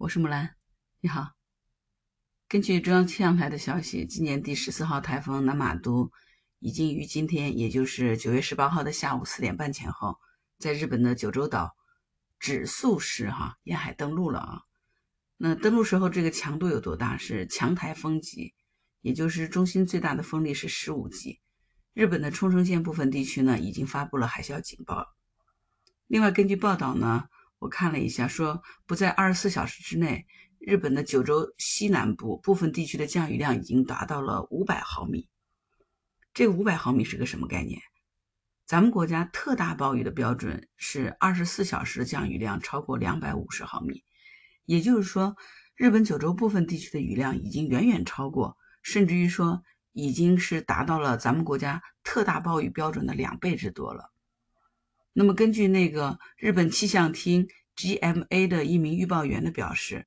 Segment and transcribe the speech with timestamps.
[0.00, 0.56] 我是木兰，
[1.02, 1.32] 你好。
[2.48, 6.10] 根据中央气象台的消息，今年第十四号台风南玛都
[6.58, 10.18] 已经于今天，也就是九月十八号的下午四点半前后，
[10.56, 11.76] 在日本的九州岛
[12.38, 14.62] 指宿市哈沿海登陆了啊。
[15.36, 17.18] 那登陆时候这个强度有多大？
[17.18, 18.54] 是强台风级，
[19.02, 21.42] 也就是中心最大的风力是十五级。
[21.92, 25.04] 日本的冲绳县部分地区呢，已经发布了海啸警报。
[26.06, 27.28] 另外，根据报道呢，
[27.60, 30.26] 我看了一下，说不在二十四小时之内。
[30.58, 35.26] 日本的九州西南部部分地区的降雨量已经达到了五百毫米。
[36.34, 37.80] 这五百毫米是个什么概念？
[38.66, 44.04] 咱们国家特大暴雨的标准是二十四小时的降雨量超过两百五十毫米，
[44.66, 45.34] 也就是说，
[45.76, 54.12] 日本九州部分地区的雨量已经远远超过，甚至于说已经是达到了咱们国家特大暴雨标准的两倍之多了。
[55.14, 60.06] 那么，根据那个日本气象厅 GMA 的一名预报员的表示。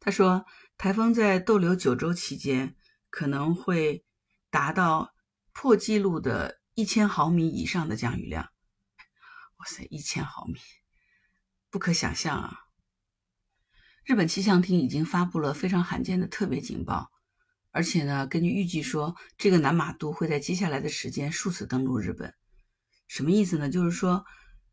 [0.00, 0.44] 他说，
[0.76, 2.76] 台风在逗留九州期间，
[3.08, 4.04] 可能会
[4.50, 5.14] 达到
[5.52, 8.50] 破纪录的一千毫米以上的降雨量。
[9.56, 10.60] 哇塞，一千毫米，
[11.70, 12.58] 不可想象啊！
[14.04, 17.10] 日本气象厅已经发布了非常罕见的特别警报，
[17.70, 22.34] 而且呢，根据预计说，这个南马都会在接下来的时间数次登陆日本。
[23.06, 23.70] 什么意思呢？
[23.70, 24.26] 就是说，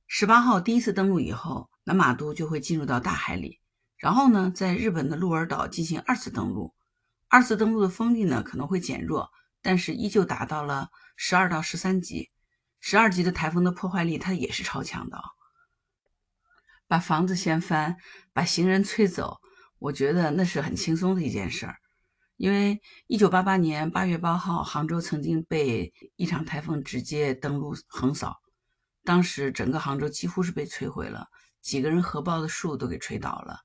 [0.07, 3.59] 十八号第一次登陆以后，南马都就会进入到大海里。
[3.97, 6.73] 然后呢，在日本的鹿儿岛进行二次登陆，
[7.27, 9.29] 二次登陆的风力呢可能会减弱，
[9.61, 12.29] 但是依旧达到了十二到十三级。
[12.79, 15.21] 十二级的台风的破坏力它也是超强的，
[16.87, 17.97] 把房子掀翻，
[18.33, 19.39] 把行人吹走，
[19.77, 21.77] 我觉得那是很轻松的一件事儿。
[22.37, 28.41] 因为一九八八年八月八号，杭州曾经被一场台风直接登陆横扫，
[29.03, 31.27] 当时整个杭州几乎是被摧毁了，
[31.61, 33.59] 几个人合抱的树都给吹倒了。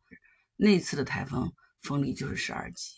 [0.56, 1.52] 那次的台风
[1.82, 2.92] 风力就是十二级，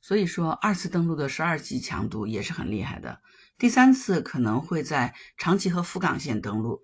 [0.00, 3.20] 所以说二次登陆的十二级强度也是很厉害的。
[3.58, 6.82] 第三次可能会在长崎和福冈县登陆，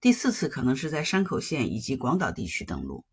[0.00, 3.04] 第四次可能是在山口县以及广岛地区登陆。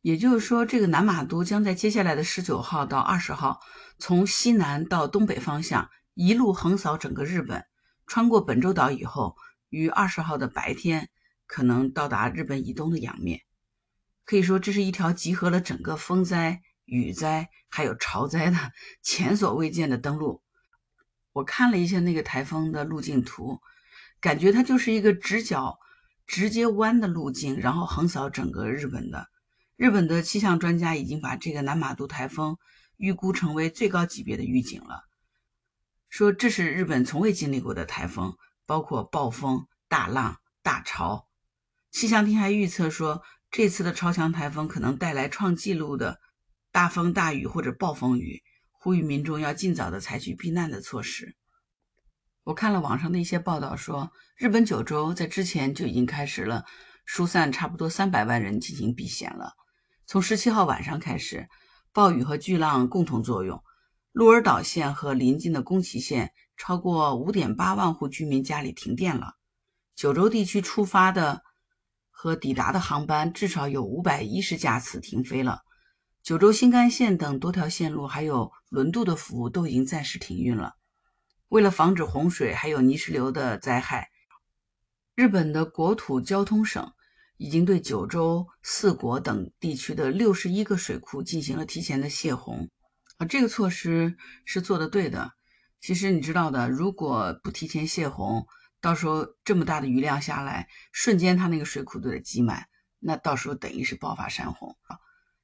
[0.00, 3.60] 也就是说，这个南马都将在接下来的十九号到二十号，
[3.98, 7.64] 从西南到东北方向一路横扫整个日本，
[8.08, 9.36] 穿过本州岛以后，
[9.68, 11.08] 于二十号的白天
[11.52, 13.42] 可能到达日本以东的洋面。
[14.24, 18.56] 可以说，这是一条集合了整个风灾、雨灾还有潮灾的
[19.04, 20.42] 前所未见的登陆。
[21.34, 23.60] 我看了一下那个台风的路径图，
[24.18, 25.78] 感觉它就是一个直角、
[26.26, 29.28] 直接弯的路径，然后横扫整个日本的。
[29.76, 32.56] 日本的气象专家已经把这个南马都台风
[32.96, 35.04] 预估成为最高级别的预警了，
[36.08, 41.28] 说这是日本从未经历过的台风，包括暴风、大浪、大潮。
[41.92, 43.22] 气象厅还预测说。
[43.54, 46.18] 这次的超强台风可能带来创纪录的
[46.70, 51.36] 大风大雨或者暴风雨，呼吁民众要尽早的采取避难的措施。
[52.44, 56.64] 我看了网上的一些报道说，日本九州在之前就已经开始了
[57.04, 59.52] 疏散差不多三百万人进行避险了。
[60.06, 61.46] 从十七号晚上开始，
[61.92, 63.62] 暴雨和巨浪共同作用，
[64.12, 69.34] 鹿儿岛县和邻近的宫崎县超过五点八万户居民家里停电了。
[69.94, 71.42] 九州地区出发的。
[72.22, 75.62] 和抵达的航班至少有五百一十架次停飞了，
[76.22, 80.74] 九州新干线等多条线路还有轮渡的服务都已经暂时停运了。
[81.48, 84.08] 为了防止洪水还有泥石流的灾害，
[85.16, 86.92] 日本的国土交通省
[87.38, 92.70] 已经对九州、四国等地区的六十一个水库进行了提前的泄洪。
[93.16, 95.32] 啊，这个措施是做的对的。
[95.80, 98.46] 其实你知道的，如果不提前泄洪，
[98.82, 104.98] 到时候这么大的雨量下来，瞬间它那个水库都得积满，那到时候等于是爆发山洪啊！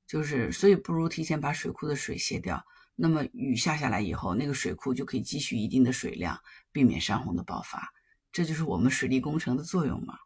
[0.06, 2.62] 就是所以不如提前把水库的水泄掉，
[2.96, 6.38] 那么雨下下来以后，那个水库就可以积蓄一定的水量，
[6.72, 7.88] 避免山洪的爆发。
[8.32, 10.18] 这就是我们水利工程的作用嘛。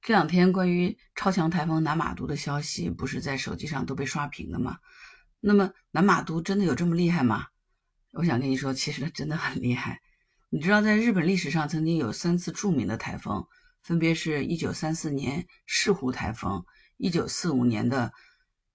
[0.00, 4.78] 这两天关于超强台风南马都的消息，不是在手机上都被刷屏了吗？
[5.40, 7.48] 那么南马都真的有这么厉害吗？
[8.12, 10.00] 我想跟你说，其实它真的很厉害。
[10.50, 13.46] 你知道，在日本历史上曾经有三次著名的台风，
[13.82, 16.64] 分别是一九三四年世湖台风、
[16.96, 18.10] 一九四五年的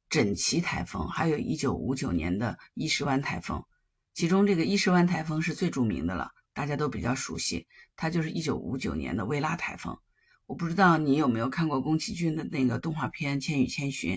[0.07, 3.65] 枕崎台风，还有一九五九年的伊势湾台风。
[4.13, 7.65] 其中，这个伊势湾台风是最著名的了，大家都比较熟悉。
[7.95, 9.97] 它就是一九五九年的薇拉台风。
[10.45, 14.15] 我不知道你有没有看过宫崎骏的那个动画片《千与千寻》，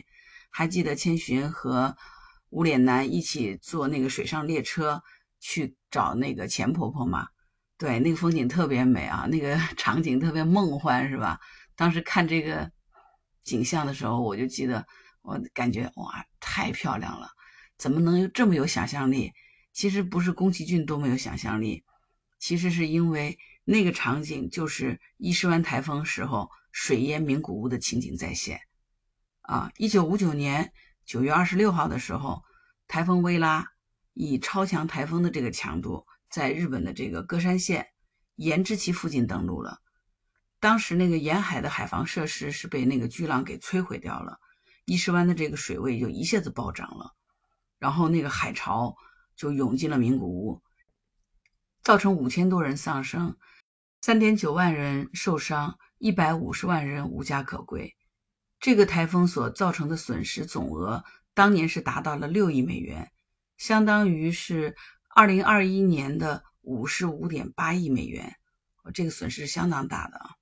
[0.51, 1.97] 还记得千寻和
[2.51, 5.03] 无脸男一起坐那个水上列车
[5.41, 7.29] 去找那个钱婆婆吗？
[7.79, 11.39] 对，那个风景特别美啊，那个 场景特别梦幻，是吧？
[11.75, 12.71] 当时看这个
[13.45, 14.87] 景象的时候，我就记得
[15.21, 17.29] 我感觉哇，太漂亮了，
[17.77, 19.33] 怎么能有这么有想象力？
[19.75, 21.85] 其实不是宫崎骏多么有想象力，
[22.39, 28.59] 其实是因为那个场景就是伊势湾台风时候水淹名古屋的情景再现。
[29.43, 30.73] 啊，一九五九年
[31.05, 32.43] 九月二十六号的时候，
[32.89, 33.67] 台风薇拉
[34.15, 37.87] 以超强台风的这个强度，在日本的这个歌山县
[38.37, 39.79] 盐之崎附近登陆了。
[40.61, 44.39] 当时那个沿海的海防设施是被那个巨浪给摧毁掉了，
[44.85, 47.15] 伊势湾的这个水位就一下子暴涨了，
[47.79, 48.97] 然后那个海潮。
[49.37, 50.63] 就涌进了名古屋，
[51.83, 53.37] 造成五千多人丧生，
[54.01, 57.95] 三点九万人受伤，一百五十万人无家可归。
[58.59, 63.13] 这个台风所造成的损失总额，当年是达到了六亿美元，
[63.59, 64.75] 相当于是
[65.17, 68.37] 二零二一年的五十五点八亿美元。
[68.93, 70.37] 这个损失相当大的啊！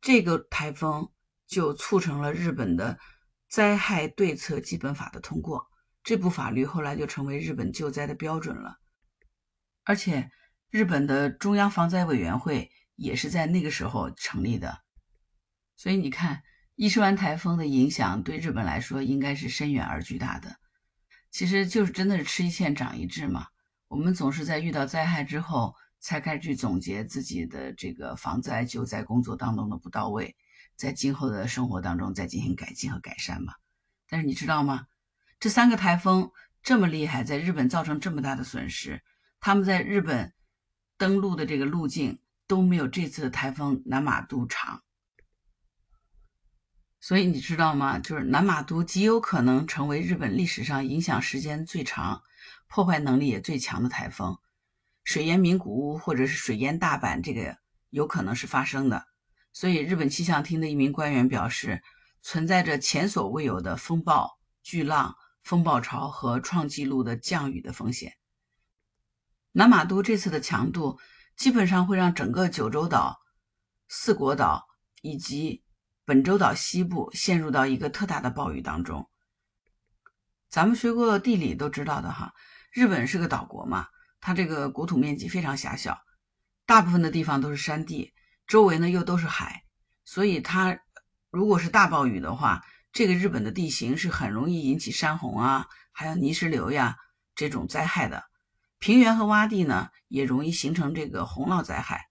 [0.00, 1.12] 这个台风
[1.46, 2.98] 就促成了日本的
[3.46, 5.66] 灾害对策基本法的通过。
[6.02, 8.78] 这部法律后来就成为日本救灾的标准了，
[9.82, 10.30] 而且
[10.70, 14.78] 日本的中央防灾委员会也是在那个时候成立的。
[15.76, 16.42] 所以你看，
[16.74, 20.56] 伊势湾台风的影响对日本来说应该是深远而巨大的。
[21.30, 23.48] 其实就是真的是吃一堑长一智嘛。
[23.94, 30.34] 我们总是在遇到灾害之后才开始去总结自己的这个防灾救灾工作当中的不到位，
[30.74, 33.54] 在今后的生活当中再进行改进和改善嘛。
[34.08, 34.88] 但是你知道吗？
[35.38, 36.28] 这三个台风
[36.60, 39.00] 这么厉害，在日本造成这么大的损失，
[39.38, 40.34] 他们在日本
[40.98, 42.18] 登陆的这个路径
[42.48, 44.82] 都没有这次的台风南马都长。
[46.98, 48.00] 所以你知道吗？
[48.00, 52.22] 就是南马都极有可能成为日本历史上影响时间最长、
[52.74, 54.36] 破坏能力也最强的台风。
[55.04, 57.56] 水淹名古屋或者是水淹大阪，这个
[57.90, 59.06] 有可能是发生的。
[59.52, 61.84] 所以日本气象厅的一名官员表示，
[62.20, 65.14] 存在着前所未有的风暴、巨浪。
[65.44, 68.14] 风暴潮和创纪录的降雨的风险。
[69.52, 70.98] 南马都这次的强度
[71.36, 73.20] 基本上会让整个九州岛、
[73.86, 74.66] 四国岛
[75.02, 75.62] 以及
[76.06, 79.08] 本州岛西部陷入到一个特大的暴雨当中。
[80.48, 82.32] 咱们学过地理都知道的哈，
[82.74, 83.86] 日本是个岛国嘛，
[84.20, 85.98] 它这个国土面积非常狭小，
[86.66, 88.12] 大部分的地方都是山地，
[88.46, 89.62] 周围呢又都是海，
[90.04, 90.78] 所以它
[91.30, 92.60] 如果是大暴雨的话。
[92.96, 96.94] 这个日本的地形是很容易引起山洪啊，还有泥石流呀
[97.34, 98.22] 这种灾害的。
[98.78, 102.08] 平原和洼地呢，也容易形成这个洪涝灾害。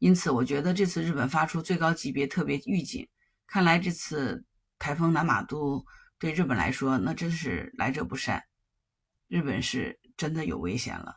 [0.00, 3.08] 因此，我觉得这次日本发出最高级别特别预警，
[3.46, 4.44] 看来这次
[4.76, 5.86] 台风南马都
[6.18, 8.42] 对日本来说，那真是来者不善。
[9.34, 11.16] 日本是真的有危险了。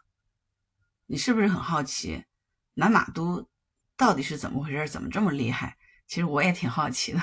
[1.06, 2.26] 你是不是很好奇
[2.74, 3.48] 南马都
[3.96, 4.90] 到底是怎么回事？
[4.90, 5.78] 怎么这么厉害？
[6.08, 7.22] 其实我也挺好奇的。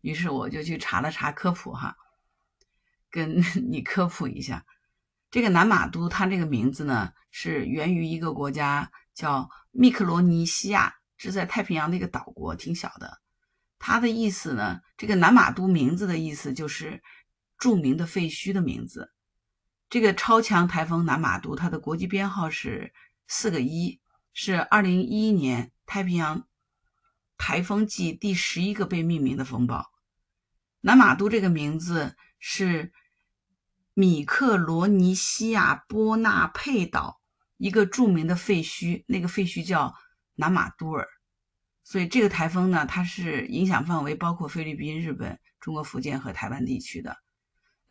[0.00, 1.96] 于是我就去查了查科普哈，
[3.08, 3.40] 跟
[3.70, 4.66] 你科普一下，
[5.30, 13.22] 这个南马都它这个名字呢是源于一个国家叫密克罗尼西亚，是在太平洋的一个岛国，挺小的。
[13.78, 17.00] 它的意思呢，这个南马都名字的意思就是
[17.58, 19.12] 著名的废墟的名字。
[19.92, 22.94] 这个超强台风南马都，它的国际编号是
[23.28, 24.00] 四个一，
[24.32, 26.48] 是二零一一年太平洋
[27.36, 29.92] 台风季第十一个被命名的风暴。
[30.80, 32.90] 南马都这个名字是
[33.92, 37.20] 米克罗尼西亚波纳佩岛
[37.58, 39.94] 一个著名的废墟，那个废墟叫
[40.36, 41.06] 南马都尔。
[41.84, 47.14] 所以这个台风呢，它是影响范围包括菲律宾、日本、中国福建和台湾地区的。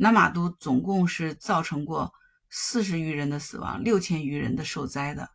[0.02, 2.12] 南马都总共是造成过
[2.50, 5.30] 四十余人的死亡，六千余人的受灾的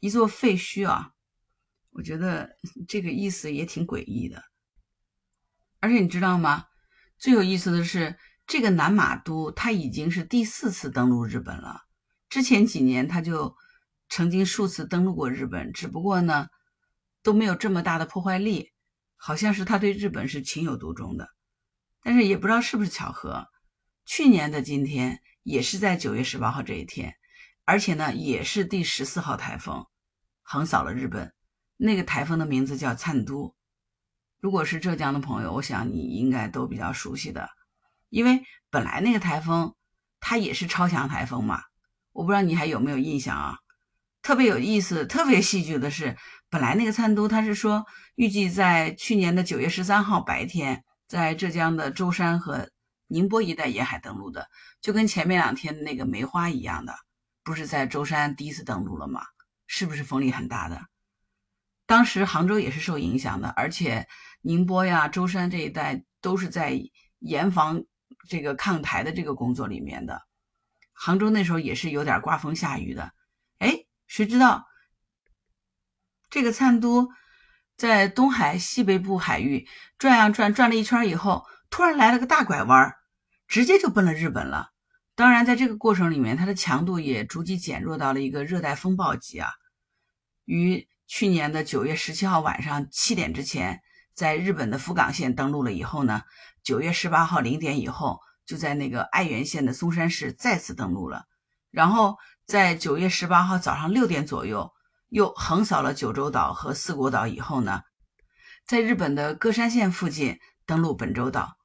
[0.00, 1.10] 一座废墟啊。
[1.90, 2.56] 我觉得
[2.88, 4.42] 这个意思也挺诡异的。
[5.80, 6.64] 而且你知道吗？
[7.18, 11.82] 最有意思的是，这个南马都它已经是第四次登陆日本了。
[12.30, 13.54] 之前几年，它就
[14.08, 16.48] 曾经数次登陆过日本，只不过呢
[17.22, 18.72] 都没有这么大的破坏力，
[19.16, 21.28] 好像是它对日本是情有独钟的。
[22.02, 23.46] 但是也不知道是不是巧合，
[24.08, 27.14] 去年的今天也是在九月十八号这一天，
[27.66, 29.84] 而且呢也是第十四号台风
[30.40, 31.34] 横扫了日本。
[31.76, 33.54] 那个台风的名字叫灿都。
[34.40, 37.50] 如果是浙江的朋友，我想你应该都比较熟悉的，
[38.08, 39.74] 因为本来那个台风
[40.20, 41.60] 它也是超强台风嘛，
[42.12, 43.58] 我不知道你还有没有印象啊？
[44.22, 46.16] 特别有意思、特别戏剧的是，
[46.48, 47.84] 本来那个灿都它是说
[48.14, 52.70] 预计在去年的九月十三号白天，在浙江的舟山和
[53.08, 54.48] 宁波一带沿海登陆的，
[54.80, 56.94] 就跟前面两天那个梅花一样的，
[57.42, 59.22] 不是在舟山第一次登陆了吗？
[59.66, 60.80] 是不是风力很大的？
[61.86, 64.06] 当时杭州也是受影响的，而且
[64.42, 66.78] 宁波呀、舟山这一带都是在
[67.18, 67.82] 严防
[68.28, 70.22] 这个抗台的这个工作里面的。
[70.92, 73.12] 杭州那时候也是有点刮风下雨的，
[73.58, 74.66] 哎，谁知道
[76.28, 77.08] 这个灿都
[77.76, 82.94] 在东海西北部海域转呀转，转了一圈以后，突然来了个大拐弯，
[83.48, 84.70] 直接就奔了日本了。
[85.16, 89.50] 当然，在这个过程里面，它的强度也逐级减弱到了一个热带风暴级啊。
[90.44, 93.80] 于去年的九月十七号晚上七点之前，
[94.14, 96.22] 在日本的福冈县登陆了以后呢，
[96.62, 98.20] 九月十八号零点以后。
[98.48, 101.26] 就在那个爱媛县的松山市再次登陆了，
[101.70, 104.72] 然后在九月十八号早上六点左右
[105.10, 107.82] 又横扫了九州岛和四国岛以后呢，
[108.66, 111.57] 在日本的歌山县附近登陆本州岛。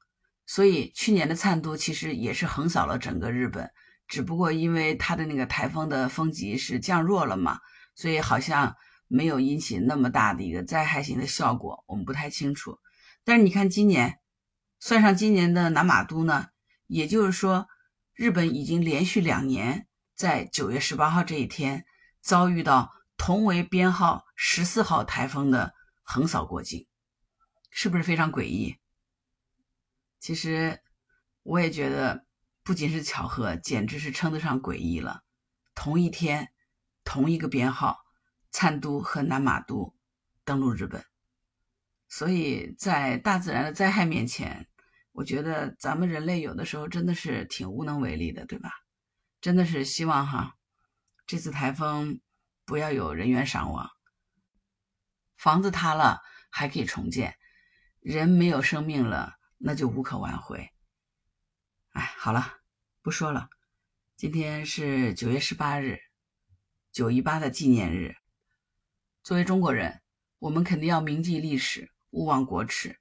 [0.46, 3.70] 所以去年的灿都其实也是横扫了整个日本，
[4.06, 7.58] 只不过因为它的那个台风的风级是降弱了嘛，
[7.94, 8.76] 所以好像
[9.08, 12.78] 没有引起那么大的一个灾害性的效果，我们不太清楚。
[13.24, 14.18] 但是你看今年，
[14.78, 16.48] 算上今年的南马都呢？
[16.86, 17.66] 也就是说，
[18.12, 21.86] 日本已经连续两年在九月十八号这一天
[22.20, 25.72] 遭遇到同为编号十四号台风的
[26.02, 26.86] 横扫过境，
[27.70, 28.76] 是不是非常诡异？
[30.24, 30.80] 其实
[31.42, 32.24] 我也觉得
[32.62, 35.22] 不仅是巧合，简直是称得上诡异了。
[35.74, 36.50] 同一天，
[37.04, 37.98] 同一个编号，
[38.50, 39.94] 灿都和南马都
[40.42, 41.04] 登陆日本，
[42.08, 44.66] 所以在大自然的灾害面前。
[45.12, 48.70] 我觉得咱们人类有的时候真的是挺无能为力的，对吧？
[49.42, 50.56] 真的是希望哈，
[51.26, 52.18] 这次台风
[52.64, 53.90] 不要有人员伤亡，
[55.36, 57.36] 房子塌了还可以重建，
[58.00, 59.34] 人没有生命了
[59.66, 60.70] 那就无可挽回。
[61.92, 62.58] 哎，好了，
[63.00, 63.48] 不说了。
[64.14, 65.98] 今天是九月十八日，
[66.92, 68.14] 九一八的纪念日。
[69.22, 70.02] 作为中国人，
[70.38, 73.00] 我们肯定要铭记历史，勿忘国耻。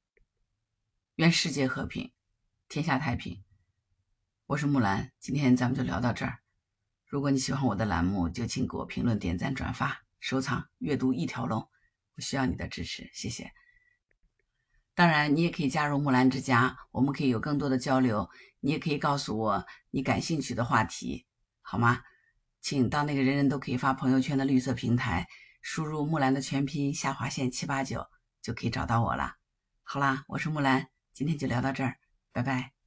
[1.15, 2.13] 愿世界和平，
[2.69, 3.43] 天下太平。
[4.45, 6.39] 我是木兰，今天咱们就聊到这儿。
[7.05, 11.69] 如果你喜欢我的栏目，就请给我评论、点赞、转发、收藏、阅读一条龙。
[12.15, 13.51] 我需要你的支持，谢谢。
[14.95, 18.29] 当然，你也可以加入木兰之家，我们可以有更多的交流。
[18.59, 21.25] 你也可以告诉我你感兴趣的话题，
[21.61, 22.01] 好吗？
[22.61, 25.27] 请到那个人人都可以发朋友圈的绿色平台，
[25.61, 28.05] 输入木兰的全拼下划线七八九，
[28.41, 29.35] 就可以找到我了。
[29.81, 30.87] 好啦，我是木兰。
[31.11, 31.97] 今天就聊到这儿，
[32.31, 32.82] 拜拜。